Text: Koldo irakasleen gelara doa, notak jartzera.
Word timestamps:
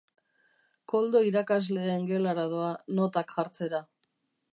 Koldo 0.93 1.19
irakasleen 1.27 2.07
gelara 2.13 2.45
doa, 2.55 2.71
notak 3.01 3.35
jartzera. 3.37 3.83